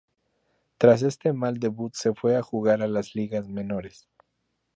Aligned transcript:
Tras 0.79 1.03
este 1.03 1.31
mal 1.31 1.59
debut 1.59 1.93
se 1.93 2.11
fue 2.15 2.35
a 2.35 2.41
jugar 2.41 2.81
a 2.81 2.87
las 2.87 3.13
Ligas 3.13 3.47
Menores. 3.47 4.09